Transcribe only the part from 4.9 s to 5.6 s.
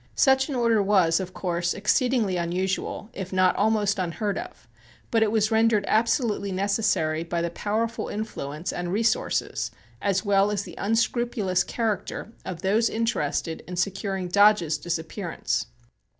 but it was